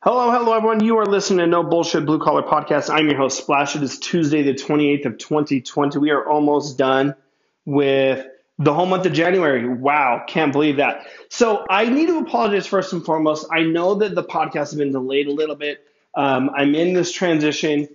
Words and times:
Hello, 0.00 0.30
hello, 0.30 0.52
everyone. 0.52 0.78
You 0.78 0.96
are 0.98 1.06
listening 1.06 1.40
to 1.40 1.48
No 1.48 1.64
Bullshit 1.64 2.06
Blue 2.06 2.20
Collar 2.20 2.44
Podcast. 2.44 2.88
I'm 2.88 3.08
your 3.08 3.16
host, 3.16 3.36
Splash. 3.36 3.74
It 3.74 3.82
is 3.82 3.98
Tuesday, 3.98 4.44
the 4.44 4.54
28th 4.54 5.06
of 5.06 5.18
2020. 5.18 5.98
We 5.98 6.10
are 6.12 6.24
almost 6.24 6.78
done 6.78 7.16
with 7.64 8.24
the 8.60 8.72
whole 8.72 8.86
month 8.86 9.06
of 9.06 9.12
January. 9.12 9.68
Wow, 9.68 10.22
can't 10.28 10.52
believe 10.52 10.76
that. 10.76 11.08
So 11.30 11.66
I 11.68 11.88
need 11.88 12.06
to 12.06 12.18
apologize 12.18 12.64
first 12.64 12.92
and 12.92 13.04
foremost. 13.04 13.48
I 13.50 13.62
know 13.62 13.96
that 13.96 14.14
the 14.14 14.22
podcast 14.22 14.70
has 14.70 14.76
been 14.76 14.92
delayed 14.92 15.26
a 15.26 15.32
little 15.32 15.56
bit. 15.56 15.84
Um, 16.14 16.50
I'm 16.54 16.76
in 16.76 16.92
this 16.92 17.10
transition. 17.10 17.88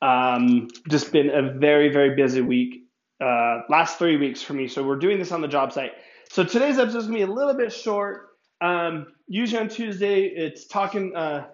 Um, 0.00 0.68
just 0.88 1.12
been 1.12 1.28
a 1.28 1.42
very, 1.52 1.90
very 1.90 2.16
busy 2.16 2.40
week. 2.40 2.84
Uh, 3.20 3.60
last 3.68 3.98
three 3.98 4.16
weeks 4.16 4.40
for 4.40 4.54
me. 4.54 4.68
So 4.68 4.82
we're 4.82 4.96
doing 4.96 5.18
this 5.18 5.32
on 5.32 5.42
the 5.42 5.48
job 5.48 5.74
site. 5.74 5.92
So 6.30 6.44
today's 6.44 6.78
episode 6.78 7.00
is 7.00 7.06
going 7.08 7.20
to 7.20 7.26
be 7.26 7.30
a 7.30 7.34
little 7.34 7.52
bit 7.52 7.74
short. 7.74 8.30
Um, 8.62 9.08
usually 9.26 9.60
on 9.60 9.68
Tuesday, 9.68 10.26
it's 10.26 10.66
talking, 10.66 11.14
uh, 11.16 11.48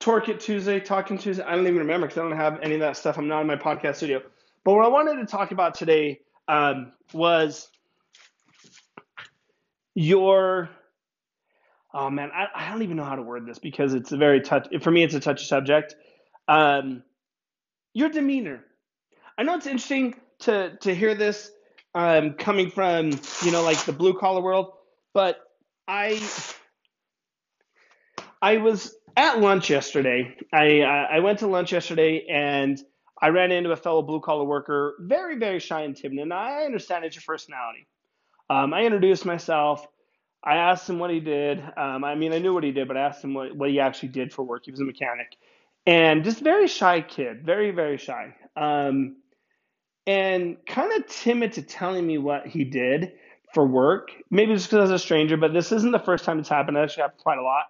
Torque 0.00 0.28
It 0.28 0.40
Tuesday, 0.40 0.80
Talking 0.80 1.16
Tuesday. 1.16 1.44
I 1.44 1.54
don't 1.54 1.66
even 1.66 1.78
remember 1.78 2.06
because 2.06 2.18
I 2.18 2.28
don't 2.28 2.36
have 2.36 2.58
any 2.60 2.74
of 2.74 2.80
that 2.80 2.96
stuff. 2.96 3.16
I'm 3.16 3.28
not 3.28 3.40
in 3.40 3.46
my 3.46 3.56
podcast 3.56 3.96
studio. 3.96 4.20
But 4.64 4.74
what 4.74 4.84
I 4.84 4.88
wanted 4.88 5.16
to 5.16 5.26
talk 5.26 5.52
about 5.52 5.74
today 5.74 6.20
um, 6.48 6.92
was 7.12 7.68
your. 9.94 10.68
Oh 11.94 12.10
man, 12.10 12.30
I, 12.34 12.48
I 12.54 12.70
don't 12.70 12.82
even 12.82 12.96
know 12.96 13.04
how 13.04 13.14
to 13.14 13.22
word 13.22 13.46
this 13.46 13.60
because 13.60 13.94
it's 13.94 14.10
a 14.10 14.16
very 14.16 14.40
touch. 14.40 14.66
For 14.82 14.90
me, 14.90 15.04
it's 15.04 15.14
a 15.14 15.20
touchy 15.20 15.44
subject. 15.44 15.94
Um, 16.48 17.04
your 17.92 18.08
demeanor. 18.08 18.64
I 19.38 19.44
know 19.44 19.54
it's 19.54 19.66
interesting 19.66 20.16
to 20.40 20.76
to 20.80 20.94
hear 20.94 21.14
this 21.14 21.52
um, 21.94 22.32
coming 22.34 22.68
from 22.70 23.12
you 23.42 23.52
know 23.52 23.62
like 23.62 23.82
the 23.84 23.92
blue 23.92 24.18
collar 24.18 24.42
world, 24.42 24.72
but 25.12 25.38
I 25.86 26.22
I 28.40 28.58
was 28.58 28.94
at 29.16 29.40
lunch 29.40 29.70
yesterday. 29.70 30.36
I 30.52 30.80
I 30.80 31.20
went 31.20 31.40
to 31.40 31.46
lunch 31.46 31.72
yesterday 31.72 32.26
and 32.28 32.80
I 33.20 33.28
ran 33.28 33.52
into 33.52 33.70
a 33.70 33.76
fellow 33.76 34.02
blue 34.02 34.20
collar 34.20 34.44
worker, 34.44 34.94
very 35.00 35.38
very 35.38 35.60
shy 35.60 35.82
and 35.82 35.96
timid. 35.96 36.20
And 36.20 36.32
I 36.32 36.64
understand 36.64 37.04
it's 37.04 37.16
your 37.16 37.22
personality. 37.26 37.86
Um, 38.50 38.74
I 38.74 38.84
introduced 38.84 39.24
myself. 39.24 39.86
I 40.42 40.56
asked 40.56 40.88
him 40.88 40.98
what 40.98 41.10
he 41.10 41.20
did. 41.20 41.62
Um, 41.76 42.04
I 42.04 42.14
mean, 42.14 42.34
I 42.34 42.38
knew 42.38 42.52
what 42.52 42.64
he 42.64 42.72
did, 42.72 42.86
but 42.86 42.98
I 42.98 43.00
asked 43.00 43.24
him 43.24 43.32
what, 43.32 43.56
what 43.56 43.70
he 43.70 43.80
actually 43.80 44.10
did 44.10 44.32
for 44.32 44.42
work. 44.42 44.64
He 44.66 44.70
was 44.70 44.80
a 44.80 44.84
mechanic, 44.84 45.36
and 45.86 46.22
just 46.22 46.40
very 46.40 46.66
shy 46.66 47.00
kid, 47.00 47.44
very 47.44 47.70
very 47.70 47.96
shy, 47.96 48.34
um, 48.56 49.16
and 50.06 50.56
kind 50.66 50.92
of 50.92 51.08
timid 51.08 51.54
to 51.54 51.62
telling 51.62 52.06
me 52.06 52.18
what 52.18 52.46
he 52.46 52.64
did 52.64 53.12
for 53.54 53.64
work. 53.64 54.10
Maybe 54.30 54.52
just 54.52 54.66
because 54.66 54.90
I 54.90 54.92
was 54.92 55.02
a 55.02 55.04
stranger, 55.04 55.36
but 55.36 55.52
this 55.52 55.72
isn't 55.72 55.92
the 55.92 55.98
first 55.98 56.24
time 56.24 56.38
it's 56.40 56.48
happened. 56.48 56.76
It 56.76 56.80
actually 56.80 57.02
happened 57.02 57.22
quite 57.22 57.38
a 57.38 57.42
lot. 57.42 57.64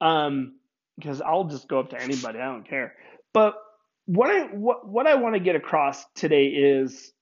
Um, 0.00 0.54
because 0.96 1.20
I'll 1.20 1.44
just 1.44 1.68
go 1.68 1.80
up 1.80 1.90
to 1.90 2.00
anybody. 2.00 2.38
I 2.38 2.46
don't 2.46 2.66
care. 2.66 2.94
But 3.32 3.54
what 4.06 4.30
I 4.30 4.44
what 4.46 4.88
what 4.88 5.06
I 5.06 5.16
want 5.16 5.34
to 5.34 5.40
get 5.40 5.56
across 5.56 6.04
today 6.14 6.46
is 6.46 7.12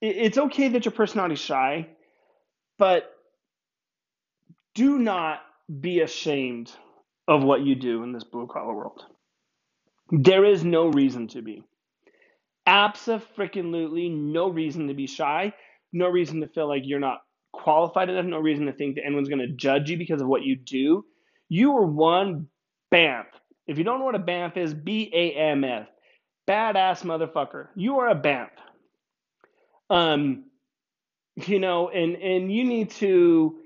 it's 0.00 0.38
okay 0.38 0.68
that 0.68 0.84
your 0.84 0.92
personality 0.92 1.34
is 1.34 1.40
shy, 1.40 1.88
but 2.78 3.14
do 4.74 4.98
not 4.98 5.40
be 5.80 6.00
ashamed 6.00 6.72
of 7.28 7.44
what 7.44 7.60
you 7.60 7.74
do 7.74 8.02
in 8.02 8.12
this 8.12 8.24
blue 8.24 8.46
collar 8.46 8.74
world. 8.74 9.04
There 10.10 10.44
is 10.44 10.64
no 10.64 10.88
reason 10.88 11.28
to 11.28 11.42
be. 11.42 11.62
Absolutely 12.66 14.08
no 14.08 14.48
reason 14.48 14.88
to 14.88 14.94
be 14.94 15.06
shy 15.06 15.52
no 15.92 16.08
reason 16.08 16.40
to 16.40 16.48
feel 16.48 16.68
like 16.68 16.82
you're 16.84 17.00
not 17.00 17.18
qualified 17.52 18.08
enough, 18.08 18.24
no 18.24 18.38
reason 18.38 18.66
to 18.66 18.72
think 18.72 18.96
that 18.96 19.04
anyone's 19.04 19.28
going 19.28 19.40
to 19.40 19.52
judge 19.52 19.90
you 19.90 19.96
because 19.96 20.20
of 20.20 20.28
what 20.28 20.42
you 20.42 20.56
do. 20.56 21.04
You 21.48 21.76
are 21.76 21.84
one 21.84 22.48
BAMF. 22.92 23.26
If 23.66 23.78
you 23.78 23.84
don't 23.84 23.98
know 23.98 24.06
what 24.06 24.14
a 24.14 24.18
BAMF 24.18 24.56
is, 24.56 24.74
B 24.74 25.10
A 25.12 25.32
M 25.32 25.64
F. 25.64 25.86
Badass 26.48 27.02
motherfucker. 27.04 27.68
You 27.76 28.00
are 28.00 28.08
a 28.08 28.14
BAMF. 28.14 28.50
Um, 29.90 30.44
you 31.36 31.60
know, 31.60 31.88
and 31.88 32.16
and 32.16 32.52
you 32.52 32.64
need 32.64 32.90
to 32.92 33.56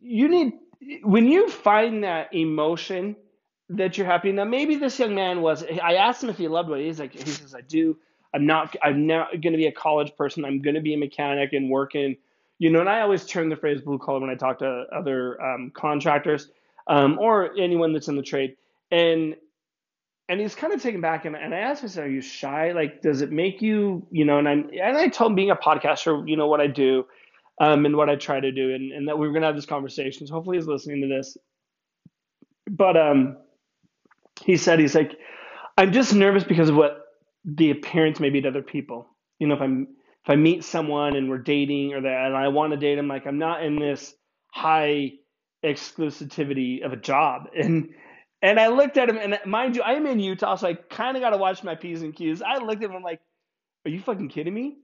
you 0.00 0.28
need 0.28 0.54
when 1.02 1.28
you 1.28 1.48
find 1.48 2.04
that 2.04 2.34
emotion 2.34 3.16
that 3.68 3.96
you're 3.96 4.06
happy. 4.06 4.32
Now 4.32 4.44
maybe 4.44 4.76
this 4.76 4.98
young 4.98 5.14
man 5.14 5.40
was 5.40 5.64
I 5.82 5.94
asked 5.94 6.22
him 6.22 6.30
if 6.30 6.38
he 6.38 6.48
loved 6.48 6.68
what 6.68 6.80
he's 6.80 6.98
like 6.98 7.12
he 7.12 7.30
says 7.30 7.54
I 7.54 7.60
do. 7.60 7.96
I'm 8.34 8.46
not 8.46 8.74
I'm 8.82 9.06
not 9.06 9.30
going 9.40 9.52
to 9.52 9.58
be 9.58 9.66
a 9.66 9.72
college 9.72 10.14
person. 10.16 10.44
I'm 10.44 10.62
going 10.62 10.74
to 10.74 10.80
be 10.80 10.94
a 10.94 10.98
mechanic 10.98 11.52
and 11.52 11.70
working. 11.70 12.16
You 12.58 12.70
know, 12.70 12.80
and 12.80 12.88
I 12.88 13.00
always 13.00 13.26
turn 13.26 13.48
the 13.48 13.56
phrase 13.56 13.80
blue 13.80 13.98
collar 13.98 14.20
when 14.20 14.30
I 14.30 14.36
talk 14.36 14.60
to 14.60 14.84
other 14.92 15.42
um, 15.42 15.72
contractors 15.74 16.48
um, 16.86 17.18
or 17.18 17.56
anyone 17.58 17.92
that's 17.92 18.08
in 18.08 18.16
the 18.16 18.22
trade. 18.22 18.56
And 18.90 19.36
and 20.28 20.40
he's 20.40 20.54
kind 20.54 20.72
of 20.72 20.80
taken 20.80 21.00
back. 21.00 21.24
And, 21.24 21.36
and 21.36 21.54
I 21.54 21.58
asked 21.58 21.82
him, 21.82 22.02
"Are 22.02 22.08
you 22.08 22.20
shy? 22.20 22.72
Like, 22.72 23.02
does 23.02 23.20
it 23.20 23.32
make 23.32 23.60
you, 23.60 24.06
you 24.10 24.24
know?" 24.24 24.38
And 24.38 24.48
I 24.48 24.52
and 24.52 24.96
I 24.96 25.08
told 25.08 25.32
him 25.32 25.36
being 25.36 25.50
a 25.50 25.56
podcaster, 25.56 26.26
you 26.28 26.36
know 26.36 26.46
what 26.46 26.60
I 26.60 26.68
do, 26.68 27.04
um, 27.60 27.84
and 27.84 27.96
what 27.96 28.08
I 28.08 28.16
try 28.16 28.40
to 28.40 28.52
do, 28.52 28.74
and, 28.74 28.92
and 28.92 29.08
that 29.08 29.18
we 29.18 29.26
were 29.26 29.32
going 29.32 29.42
to 29.42 29.48
have 29.48 29.56
this 29.56 29.66
conversation. 29.66 30.26
So 30.26 30.34
hopefully, 30.34 30.56
he's 30.56 30.66
listening 30.66 31.02
to 31.02 31.08
this. 31.08 31.36
But 32.70 32.96
um, 32.96 33.36
he 34.40 34.56
said 34.56 34.78
he's 34.78 34.94
like, 34.94 35.18
I'm 35.76 35.92
just 35.92 36.14
nervous 36.14 36.44
because 36.44 36.68
of 36.68 36.76
what 36.76 37.01
the 37.44 37.70
appearance 37.70 38.20
maybe 38.20 38.40
to 38.40 38.48
other 38.48 38.62
people. 38.62 39.08
You 39.38 39.48
know, 39.48 39.54
if 39.54 39.60
I'm 39.60 39.88
if 40.24 40.30
I 40.30 40.36
meet 40.36 40.64
someone 40.64 41.16
and 41.16 41.28
we're 41.28 41.38
dating 41.38 41.94
or 41.94 42.00
that 42.02 42.26
and 42.26 42.36
I 42.36 42.48
want 42.48 42.72
to 42.72 42.76
date 42.76 42.96
them, 42.96 43.08
like 43.08 43.26
I'm 43.26 43.38
not 43.38 43.64
in 43.64 43.76
this 43.78 44.14
high 44.52 45.12
exclusivity 45.64 46.84
of 46.84 46.92
a 46.92 46.96
job. 46.96 47.48
And 47.54 47.90
and 48.44 48.58
I 48.58 48.68
looked 48.68 48.96
at 48.96 49.08
him 49.08 49.18
and 49.18 49.38
mind 49.46 49.76
you, 49.76 49.82
I 49.82 49.92
am 49.92 50.04
in 50.04 50.18
Utah, 50.18 50.56
so 50.56 50.66
I 50.66 50.74
kind 50.74 51.16
of 51.16 51.20
got 51.20 51.30
to 51.30 51.36
watch 51.36 51.62
my 51.62 51.76
P's 51.76 52.02
and 52.02 52.12
Q's. 52.12 52.42
I 52.42 52.58
looked 52.58 52.82
at 52.82 52.90
him, 52.90 52.96
I'm 52.96 53.02
like, 53.02 53.20
are 53.86 53.90
you 53.90 54.00
fucking 54.00 54.30
kidding 54.30 54.52
me? 54.52 54.78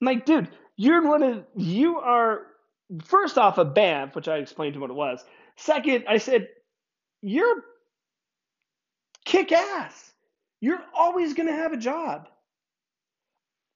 I'm 0.00 0.06
like, 0.06 0.24
dude, 0.24 0.48
you're 0.76 1.06
one 1.06 1.22
of 1.22 1.44
you 1.54 1.98
are 1.98 2.46
first 3.04 3.36
off 3.36 3.58
a 3.58 3.66
BAMF, 3.66 4.14
which 4.14 4.28
I 4.28 4.38
explained 4.38 4.74
to 4.74 4.78
him 4.78 4.80
what 4.80 4.90
it 4.90 4.94
was. 4.94 5.22
Second, 5.56 6.04
I 6.08 6.16
said, 6.16 6.48
you're 7.20 7.62
kick 9.26 9.52
ass. 9.52 10.11
You're 10.62 10.80
always 10.96 11.34
going 11.34 11.48
to 11.48 11.54
have 11.54 11.72
a 11.72 11.76
job. 11.76 12.28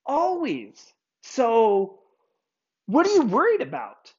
Always. 0.07 0.81
So, 1.25 1.99
what 2.87 3.09
are 3.09 3.13
you 3.13 3.23
worried 3.23 3.61
about? 3.61 4.13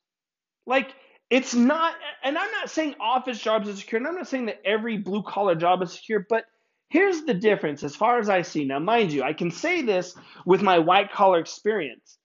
Like, 0.66 0.94
it's 1.30 1.56
not, 1.56 1.96
and 2.24 2.38
I'm 2.38 2.52
not 2.52 2.70
saying 2.70 2.96
office 3.00 3.40
jobs 3.40 3.70
are 3.70 3.76
secure, 3.76 4.00
and 4.00 4.08
I'm 4.08 4.16
not 4.16 4.28
saying 4.28 4.48
that 4.48 4.62
every 4.66 4.98
blue 4.98 5.24
collar 5.24 5.56
job 5.56 5.82
is 5.82 5.94
secure, 5.94 6.26
but 6.30 6.44
here's 6.90 7.22
the 7.22 7.34
difference 7.34 7.84
as 7.84 7.96
far 7.96 8.20
as 8.20 8.28
I 8.28 8.42
see. 8.42 8.66
Now, 8.66 8.80
mind 8.80 9.14
you, 9.14 9.24
I 9.24 9.32
can 9.32 9.50
say 9.50 9.82
this 9.82 10.14
with 10.46 10.62
my 10.62 10.80
white 10.80 11.14
collar 11.14 11.40
experience. 11.40 12.18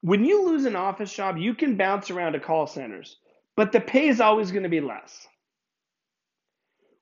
When 0.00 0.24
you 0.24 0.46
lose 0.46 0.64
an 0.64 0.76
office 0.76 1.12
job, 1.12 1.38
you 1.38 1.56
can 1.56 1.76
bounce 1.76 2.08
around 2.08 2.34
to 2.34 2.40
call 2.40 2.68
centers, 2.68 3.16
but 3.56 3.72
the 3.72 3.80
pay 3.80 4.06
is 4.06 4.20
always 4.20 4.52
going 4.52 4.62
to 4.62 4.68
be 4.68 4.80
less. 4.80 5.26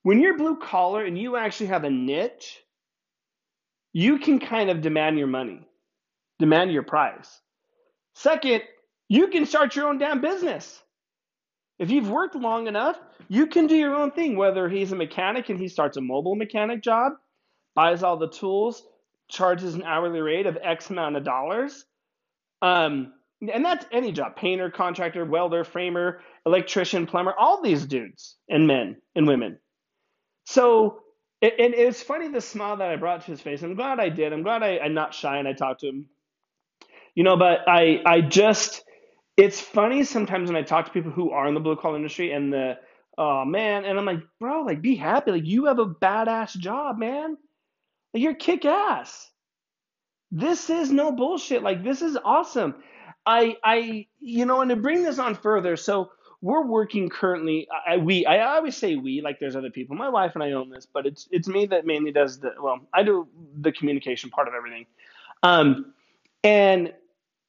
When 0.07 0.21
you're 0.21 0.39
blue 0.39 0.55
collar 0.55 1.05
and 1.05 1.19
you 1.19 1.35
actually 1.37 1.67
have 1.67 1.83
a 1.83 1.91
niche, 1.91 2.63
you 3.93 4.21
can 4.21 4.39
kind 4.39 4.71
of 4.71 4.81
demand 4.81 5.19
your 5.19 5.27
money, 5.27 5.67
demand 6.39 6.71
your 6.71 6.85
price. 6.85 7.41
Second, 8.15 8.63
you 9.09 9.27
can 9.27 9.47
start 9.47 9.75
your 9.75 9.89
own 9.89 9.99
damn 9.99 10.21
business. 10.21 10.81
If 11.81 11.91
you've 11.91 12.09
worked 12.09 12.37
long 12.37 12.69
enough, 12.69 12.97
you 13.27 13.49
can 13.49 13.67
do 13.67 13.75
your 13.75 13.97
own 13.97 14.13
thing, 14.13 14.37
whether 14.37 14.69
he's 14.69 14.93
a 14.93 14.95
mechanic 14.95 15.49
and 15.49 15.59
he 15.59 15.67
starts 15.67 15.97
a 15.97 16.01
mobile 16.01 16.37
mechanic 16.37 16.85
job, 16.85 17.15
buys 17.75 18.05
all 18.05 18.17
the 18.17 18.31
tools, 18.31 18.85
charges 19.29 19.75
an 19.75 19.83
hourly 19.83 20.21
rate 20.21 20.47
of 20.47 20.57
X 20.63 20.89
amount 20.89 21.17
of 21.17 21.25
dollars. 21.25 21.85
Um, 22.63 23.13
and 23.53 23.65
that's 23.65 23.85
any 23.91 24.13
job 24.13 24.37
painter, 24.37 24.71
contractor, 24.71 25.25
welder, 25.25 25.65
framer, 25.65 26.21
electrician, 26.47 27.09
plumber, 27.09 27.35
all 27.37 27.61
these 27.61 27.85
dudes 27.85 28.37
and 28.49 28.69
men 28.69 28.99
and 29.17 29.27
women. 29.27 29.59
So, 30.47 31.01
and 31.43 31.75
it's 31.75 32.03
funny 32.03 32.29
the 32.31 32.43
smile 32.43 32.79
that 32.79 32.91
I 32.91 32.97
brought 32.97 33.23
to 33.23 33.33
his 33.33 33.43
face. 33.43 33.63
I'm 33.63 33.77
glad 33.77 34.01
I 34.01 34.11
did. 34.11 34.35
I'm 34.35 34.45
glad 34.45 34.65
I, 34.65 34.79
I'm 34.81 34.95
not 34.95 35.15
shy 35.15 35.39
and 35.39 35.49
I 35.49 35.55
talked 35.55 35.83
to 35.83 35.89
him. 35.89 36.11
You 37.17 37.25
know, 37.25 37.37
but 37.39 37.69
I, 37.69 38.03
I 38.07 38.23
just, 38.23 38.85
it's 39.37 39.61
funny 39.61 40.05
sometimes 40.05 40.51
when 40.51 40.57
I 40.57 40.63
talk 40.65 40.87
to 40.87 40.93
people 40.93 41.13
who 41.13 41.33
are 41.33 41.49
in 41.49 41.55
the 41.55 41.61
blue 41.61 41.77
collar 41.77 41.97
industry 41.97 42.33
and 42.33 42.53
the, 42.53 42.79
oh 43.19 43.45
man, 43.47 43.87
and 43.87 43.99
I'm 43.99 44.07
like, 44.07 44.23
bro, 44.41 44.63
like 44.63 44.83
be 44.83 44.97
happy. 44.97 45.33
Like 45.33 45.47
you 45.47 45.67
have 45.67 45.81
a 45.81 45.87
badass 45.87 46.57
job, 46.59 46.99
man. 46.99 47.39
Like 48.15 48.25
you're 48.25 48.35
kick 48.37 48.65
ass. 48.67 49.31
This 50.33 50.71
is 50.71 50.93
no 50.93 51.13
bullshit. 51.13 51.63
Like 51.63 51.85
this 51.85 52.03
is 52.03 52.19
awesome. 52.25 52.77
I, 53.27 53.57
I, 53.65 54.09
you 54.21 54.47
know, 54.47 54.63
and 54.63 54.71
to 54.71 54.77
bring 54.77 55.05
this 55.05 55.21
on 55.21 55.35
further, 55.37 55.77
so 55.77 56.11
we're 56.43 56.65
working 56.65 57.09
currently. 57.09 57.69
I, 57.87 57.97
we 57.97 58.27
I 58.27 58.57
always 58.57 58.77
say 58.77 58.97
we 58.97 59.21
like 59.21 59.41
there's 59.41 59.57
other 59.57 59.71
people. 59.71 59.97
My 59.97 60.09
wife 60.09 60.33
and 60.35 60.43
I 60.43 60.53
own 60.53 60.71
this, 60.71 60.87
but 60.87 61.07
it's 61.07 61.29
it's 61.31 61.49
me 61.49 61.67
that 61.67 61.87
mainly 61.87 62.13
does 62.13 62.39
the 62.39 62.53
well. 62.61 62.81
I 62.93 63.03
do 63.03 63.27
the 63.61 63.73
communication 63.73 64.31
part 64.31 64.49
of 64.49 64.55
everything, 64.55 64.87
um, 65.43 65.93
and 66.45 66.93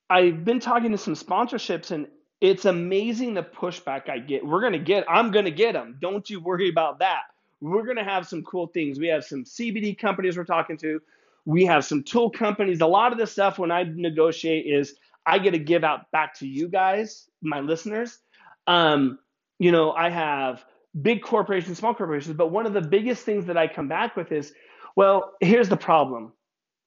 I've 0.09 0.45
been 0.45 0.59
talking 0.59 0.91
to 0.91 0.97
some 0.97 1.15
sponsorships, 1.15 1.91
and 1.91 2.07
it's 2.39 2.65
amazing 2.65 3.33
the 3.33 3.43
pushback 3.43 4.09
I 4.09 4.19
get. 4.19 4.45
We're 4.45 4.61
gonna 4.61 4.79
get. 4.79 5.05
I'm 5.09 5.31
gonna 5.31 5.51
get 5.51 5.73
them. 5.73 5.97
Don't 6.01 6.29
you 6.29 6.39
worry 6.39 6.69
about 6.69 6.99
that. 6.99 7.23
We're 7.59 7.85
gonna 7.85 8.03
have 8.05 8.27
some 8.27 8.43
cool 8.43 8.67
things. 8.67 8.99
We 8.99 9.07
have 9.07 9.25
some 9.25 9.43
CBD 9.43 9.97
companies 9.97 10.37
we're 10.37 10.45
talking 10.45 10.77
to. 10.77 11.01
We 11.45 11.65
have 11.65 11.85
some 11.85 12.03
tool 12.03 12.29
companies. 12.29 12.81
A 12.81 12.87
lot 12.87 13.11
of 13.11 13.17
the 13.17 13.27
stuff 13.27 13.59
when 13.59 13.71
I 13.71 13.83
negotiate 13.83 14.65
is 14.65 14.95
I 15.25 15.39
get 15.39 15.51
to 15.51 15.59
give 15.59 15.83
out 15.83 16.09
back 16.11 16.35
to 16.35 16.47
you 16.47 16.69
guys, 16.69 17.29
my 17.41 17.59
listeners. 17.59 18.19
Um, 18.67 19.19
you 19.59 19.71
know, 19.71 19.91
I 19.91 20.09
have 20.09 20.63
big 21.01 21.21
corporations, 21.23 21.77
small 21.77 21.95
corporations, 21.95 22.35
but 22.37 22.51
one 22.51 22.65
of 22.65 22.73
the 22.73 22.81
biggest 22.81 23.23
things 23.23 23.45
that 23.47 23.57
I 23.57 23.67
come 23.67 23.87
back 23.87 24.15
with 24.15 24.31
is, 24.31 24.53
well, 24.95 25.33
here's 25.41 25.69
the 25.69 25.77
problem. 25.77 26.33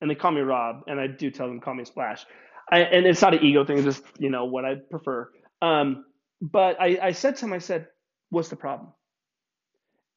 And 0.00 0.10
they 0.10 0.14
call 0.14 0.30
me 0.30 0.40
Rob, 0.40 0.82
and 0.86 1.00
I 1.00 1.06
do 1.06 1.30
tell 1.30 1.46
them 1.48 1.60
call 1.60 1.74
me 1.74 1.84
Splash. 1.84 2.24
I, 2.70 2.80
and 2.80 3.06
it's 3.06 3.20
not 3.22 3.34
an 3.34 3.42
ego 3.42 3.64
thing, 3.64 3.78
it's 3.78 3.84
just, 3.84 4.04
you 4.18 4.30
know, 4.30 4.44
what 4.44 4.64
I 4.64 4.76
prefer. 4.76 5.30
Um, 5.60 6.04
but 6.40 6.80
I, 6.80 6.98
I 7.02 7.12
said 7.12 7.36
to 7.36 7.40
them, 7.42 7.52
I 7.52 7.58
said, 7.58 7.88
what's 8.30 8.48
the 8.48 8.56
problem? 8.56 8.92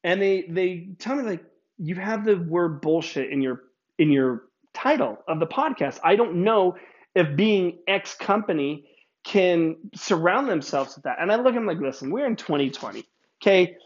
And 0.02 0.20
they 0.20 0.46
they 0.48 0.88
tell 0.98 1.16
me 1.16 1.22
like, 1.22 1.44
you 1.78 1.96
have 1.96 2.24
the 2.24 2.36
word 2.36 2.80
bullshit 2.80 3.30
in 3.30 3.42
your 3.42 3.62
in 3.98 4.10
your 4.10 4.44
title 4.74 5.18
of 5.28 5.40
the 5.40 5.46
podcast. 5.46 5.98
I 6.04 6.16
don't 6.16 6.44
know 6.44 6.76
if 7.14 7.36
being 7.36 7.78
X 7.88 8.14
company 8.14 8.86
can 9.24 9.76
surround 9.94 10.48
themselves 10.48 10.94
with 10.94 11.04
that. 11.04 11.16
And 11.20 11.32
I 11.32 11.36
look 11.36 11.48
at 11.48 11.54
them 11.54 11.66
like, 11.66 11.80
listen, 11.80 12.10
we're 12.10 12.26
in 12.26 12.36
2020. 12.36 13.04
Okay. 13.42 13.76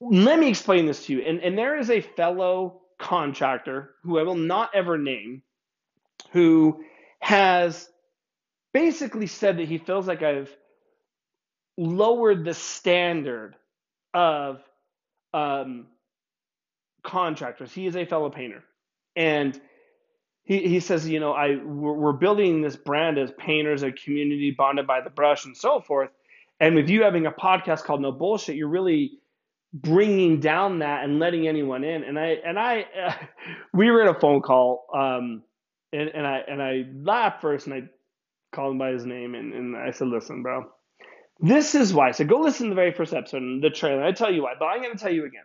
Let 0.00 0.38
me 0.38 0.48
explain 0.48 0.86
this 0.86 1.06
to 1.06 1.12
you. 1.12 1.22
And, 1.22 1.40
and 1.40 1.56
there 1.56 1.78
is 1.78 1.90
a 1.90 2.00
fellow 2.00 2.82
contractor 2.98 3.94
who 4.02 4.18
I 4.18 4.24
will 4.24 4.34
not 4.34 4.70
ever 4.74 4.98
name 4.98 5.42
who 6.32 6.84
has 7.20 7.88
basically 8.72 9.26
said 9.26 9.58
that 9.58 9.68
he 9.68 9.78
feels 9.78 10.08
like 10.08 10.22
I've 10.22 10.54
lowered 11.76 12.44
the 12.44 12.54
standard 12.54 13.54
of 14.12 14.60
um, 15.32 15.86
contractors. 17.02 17.72
He 17.72 17.86
is 17.86 17.96
a 17.96 18.04
fellow 18.04 18.30
painter. 18.30 18.64
And 19.14 19.60
he, 20.44 20.68
he 20.68 20.80
says, 20.80 21.08
you 21.08 21.20
know, 21.20 21.32
I 21.32 21.56
we're, 21.56 21.92
we're 21.92 22.12
building 22.12 22.62
this 22.62 22.76
brand 22.76 23.18
as 23.18 23.30
painters, 23.32 23.82
a 23.82 23.92
community 23.92 24.50
bonded 24.50 24.86
by 24.86 25.00
the 25.00 25.10
brush 25.10 25.44
and 25.44 25.56
so 25.56 25.80
forth. 25.80 26.10
And 26.60 26.74
with 26.74 26.88
you 26.88 27.02
having 27.02 27.26
a 27.26 27.32
podcast 27.32 27.84
called 27.84 28.00
No 28.00 28.12
Bullshit, 28.12 28.56
you're 28.56 28.68
really 28.68 29.18
bringing 29.72 30.40
down 30.40 30.80
that 30.80 31.04
and 31.04 31.18
letting 31.18 31.48
anyone 31.48 31.84
in. 31.84 32.04
And 32.04 32.18
I 32.18 32.36
and 32.44 32.58
I, 32.58 32.86
uh, 33.04 33.14
we 33.72 33.90
were 33.90 34.02
in 34.02 34.08
a 34.08 34.18
phone 34.18 34.42
call, 34.42 34.86
um, 34.92 35.42
and 35.92 36.08
and 36.08 36.26
I 36.26 36.38
and 36.48 36.62
I 36.62 36.84
laughed 36.94 37.40
first, 37.40 37.66
and 37.66 37.74
I 37.74 37.82
called 38.52 38.72
him 38.72 38.78
by 38.78 38.90
his 38.90 39.06
name, 39.06 39.34
and, 39.34 39.52
and 39.54 39.76
I 39.76 39.90
said, 39.92 40.08
listen, 40.08 40.42
bro, 40.42 40.70
this 41.40 41.74
is 41.74 41.94
why. 41.94 42.10
So 42.10 42.24
go 42.24 42.40
listen 42.40 42.66
to 42.66 42.70
the 42.70 42.76
very 42.76 42.92
first 42.92 43.14
episode, 43.14 43.62
the 43.62 43.70
trailer. 43.70 44.04
I 44.04 44.12
tell 44.12 44.32
you 44.32 44.42
why, 44.42 44.54
but 44.58 44.66
I'm 44.66 44.82
going 44.82 44.96
to 44.96 45.02
tell 45.02 45.12
you 45.12 45.24
again. 45.24 45.44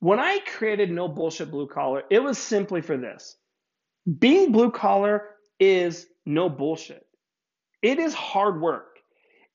When 0.00 0.20
I 0.20 0.38
created 0.46 0.90
No 0.90 1.08
Bullshit 1.08 1.50
Blue 1.50 1.66
Collar, 1.66 2.04
it 2.10 2.22
was 2.22 2.36
simply 2.38 2.82
for 2.82 2.96
this 2.96 3.36
being 4.18 4.52
blue 4.52 4.70
collar 4.70 5.30
is 5.58 6.06
no 6.26 6.48
bullshit. 6.48 7.06
It 7.82 7.98
is 7.98 8.14
hard 8.14 8.60
work. 8.60 8.98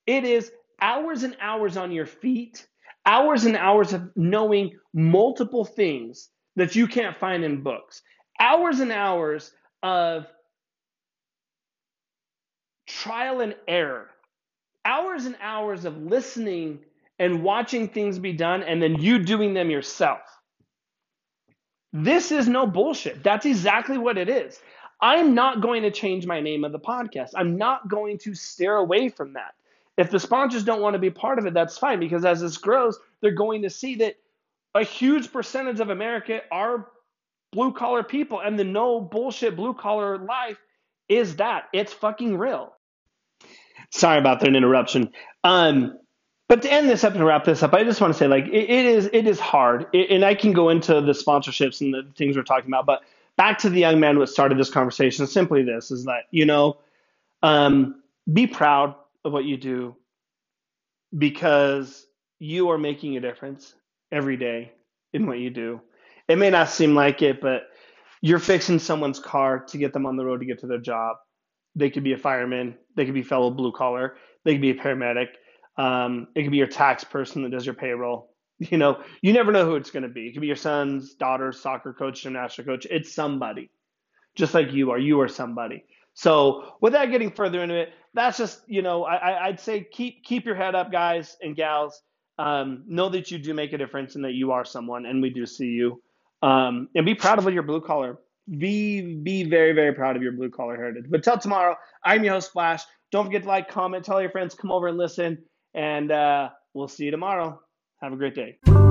It 0.06 0.24
is 0.24 0.50
hours 0.80 1.22
and 1.22 1.36
hours 1.40 1.76
on 1.76 1.92
your 1.92 2.06
feet, 2.06 2.66
hours 3.06 3.44
and 3.44 3.56
hours 3.56 3.92
of 3.92 4.10
knowing 4.16 4.78
multiple 4.94 5.64
things 5.64 6.28
that 6.56 6.74
you 6.74 6.86
can't 6.86 7.16
find 7.16 7.44
in 7.44 7.62
books, 7.62 8.02
hours 8.40 8.80
and 8.80 8.92
hours 8.92 9.52
of 9.82 10.26
trial 12.88 13.40
and 13.40 13.54
error, 13.68 14.10
hours 14.84 15.26
and 15.26 15.36
hours 15.40 15.84
of 15.84 15.96
listening 16.02 16.80
and 17.18 17.42
watching 17.42 17.88
things 17.88 18.18
be 18.18 18.32
done, 18.32 18.62
and 18.62 18.82
then 18.82 18.96
you 19.00 19.18
doing 19.18 19.54
them 19.54 19.70
yourself. 19.70 20.20
This 21.92 22.30
is 22.30 22.48
no 22.48 22.66
bullshit. 22.66 23.22
That's 23.22 23.46
exactly 23.46 23.98
what 23.98 24.18
it 24.18 24.28
is. 24.28 24.60
I'm 25.00 25.34
not 25.34 25.60
going 25.60 25.82
to 25.82 25.90
change 25.90 26.26
my 26.26 26.40
name 26.40 26.64
of 26.64 26.72
the 26.72 26.78
podcast. 26.78 27.30
I'm 27.34 27.56
not 27.56 27.88
going 27.88 28.18
to 28.18 28.34
steer 28.34 28.76
away 28.76 29.08
from 29.08 29.32
that. 29.32 29.54
If 29.96 30.10
the 30.10 30.20
sponsors 30.20 30.64
don't 30.64 30.80
want 30.80 30.94
to 30.94 30.98
be 30.98 31.10
part 31.10 31.38
of 31.38 31.46
it, 31.46 31.54
that's 31.54 31.78
fine 31.78 32.00
because 32.00 32.24
as 32.24 32.40
this 32.40 32.58
grows, 32.58 32.98
they're 33.20 33.32
going 33.34 33.62
to 33.62 33.70
see 33.70 33.96
that 33.96 34.16
a 34.74 34.84
huge 34.84 35.32
percentage 35.32 35.80
of 35.80 35.90
America 35.90 36.40
are 36.52 36.86
blue 37.52 37.72
collar 37.72 38.02
people, 38.02 38.40
and 38.40 38.58
the 38.58 38.64
no 38.64 39.00
bullshit 39.00 39.56
blue 39.56 39.74
collar 39.74 40.18
life 40.18 40.58
is 41.08 41.36
that. 41.36 41.64
It's 41.72 41.92
fucking 41.92 42.38
real. 42.38 42.72
Sorry 43.90 44.18
about 44.18 44.40
that 44.40 44.54
interruption. 44.54 45.10
Um, 45.42 45.98
but 46.50 46.62
to 46.62 46.72
end 46.72 46.88
this 46.88 47.04
up 47.04 47.14
and 47.14 47.24
wrap 47.24 47.44
this 47.44 47.62
up, 47.62 47.72
I 47.74 47.84
just 47.84 48.00
want 48.00 48.12
to 48.12 48.18
say 48.18 48.26
like 48.26 48.46
it, 48.48 48.68
it 48.68 48.84
is 48.84 49.08
it 49.12 49.28
is 49.28 49.38
hard, 49.38 49.86
it, 49.92 50.10
and 50.10 50.24
I 50.24 50.34
can 50.34 50.52
go 50.52 50.68
into 50.68 51.00
the 51.00 51.12
sponsorships 51.12 51.80
and 51.80 51.94
the 51.94 52.04
things 52.16 52.36
we're 52.36 52.42
talking 52.42 52.68
about. 52.68 52.86
But 52.86 53.02
back 53.36 53.56
to 53.58 53.70
the 53.70 53.78
young 53.78 54.00
man 54.00 54.16
who 54.16 54.26
started 54.26 54.58
this 54.58 54.68
conversation, 54.68 55.28
simply 55.28 55.62
this 55.62 55.92
is 55.92 56.06
that 56.06 56.24
you 56.32 56.44
know, 56.44 56.78
um, 57.44 58.02
be 58.32 58.48
proud 58.48 58.96
of 59.24 59.32
what 59.32 59.44
you 59.44 59.58
do 59.58 59.94
because 61.16 62.08
you 62.40 62.68
are 62.70 62.78
making 62.78 63.16
a 63.16 63.20
difference 63.20 63.74
every 64.10 64.36
day 64.36 64.72
in 65.12 65.28
what 65.28 65.38
you 65.38 65.50
do. 65.50 65.80
It 66.26 66.36
may 66.36 66.50
not 66.50 66.68
seem 66.68 66.96
like 66.96 67.22
it, 67.22 67.40
but 67.40 67.68
you're 68.22 68.40
fixing 68.40 68.80
someone's 68.80 69.20
car 69.20 69.60
to 69.60 69.78
get 69.78 69.92
them 69.92 70.04
on 70.04 70.16
the 70.16 70.24
road 70.24 70.40
to 70.40 70.46
get 70.46 70.58
to 70.62 70.66
their 70.66 70.78
job. 70.78 71.16
They 71.76 71.90
could 71.90 72.02
be 72.02 72.14
a 72.14 72.18
fireman, 72.18 72.74
they 72.96 73.04
could 73.04 73.14
be 73.14 73.22
fellow 73.22 73.52
blue 73.52 73.70
collar, 73.70 74.16
they 74.44 74.54
could 74.54 74.62
be 74.62 74.70
a 74.70 74.74
paramedic 74.74 75.28
um, 75.76 76.28
it 76.34 76.42
could 76.42 76.50
be 76.50 76.58
your 76.58 76.66
tax 76.66 77.04
person 77.04 77.42
that 77.42 77.50
does 77.50 77.66
your 77.66 77.74
payroll. 77.74 78.28
You 78.70 78.76
know, 78.76 79.02
you 79.22 79.32
never 79.32 79.52
know 79.52 79.64
who 79.64 79.76
it's 79.76 79.90
going 79.90 80.02
to 80.02 80.10
be. 80.10 80.26
It 80.26 80.32
could 80.32 80.42
be 80.42 80.46
your 80.46 80.54
son's 80.54 81.14
daughter's 81.14 81.58
soccer 81.58 81.94
coach, 81.94 82.24
gymnastics 82.24 82.66
coach. 82.66 82.86
It's 82.90 83.14
somebody, 83.14 83.70
just 84.34 84.52
like 84.52 84.70
you 84.70 84.90
are. 84.90 84.98
You 84.98 85.18
are 85.22 85.28
somebody. 85.28 85.82
So, 86.12 86.74
without 86.82 87.10
getting 87.10 87.30
further 87.30 87.62
into 87.62 87.76
it, 87.76 87.94
that's 88.12 88.36
just 88.36 88.60
you 88.66 88.82
know, 88.82 89.04
I, 89.04 89.46
I'd 89.46 89.60
say 89.60 89.86
keep 89.90 90.24
keep 90.24 90.44
your 90.44 90.56
head 90.56 90.74
up, 90.74 90.92
guys 90.92 91.38
and 91.40 91.56
gals. 91.56 92.02
Um, 92.38 92.84
know 92.86 93.08
that 93.08 93.30
you 93.30 93.38
do 93.38 93.54
make 93.54 93.72
a 93.72 93.78
difference 93.78 94.14
and 94.14 94.24
that 94.26 94.34
you 94.34 94.52
are 94.52 94.66
someone, 94.66 95.06
and 95.06 95.22
we 95.22 95.30
do 95.30 95.46
see 95.46 95.68
you. 95.68 96.02
Um, 96.42 96.90
and 96.94 97.06
be 97.06 97.14
proud 97.14 97.38
of 97.38 97.50
your 97.54 97.62
blue 97.62 97.80
collar. 97.80 98.18
Be 98.58 99.14
be 99.22 99.44
very 99.44 99.72
very 99.72 99.94
proud 99.94 100.16
of 100.16 100.22
your 100.22 100.32
blue 100.32 100.50
collar 100.50 100.76
heritage. 100.76 101.06
But 101.08 101.22
till 101.22 101.38
tomorrow, 101.38 101.76
I'm 102.04 102.24
your 102.24 102.34
host 102.34 102.50
Splash. 102.50 102.82
Don't 103.10 103.24
forget 103.24 103.44
to 103.44 103.48
like, 103.48 103.70
comment, 103.70 104.04
tell 104.04 104.20
your 104.20 104.30
friends, 104.30 104.54
come 104.54 104.70
over 104.70 104.86
and 104.86 104.98
listen 104.98 105.38
and 105.74 106.10
uh, 106.10 106.50
we'll 106.74 106.88
see 106.88 107.04
you 107.04 107.10
tomorrow. 107.10 107.60
Have 108.00 108.12
a 108.12 108.16
great 108.16 108.34
day. 108.34 108.89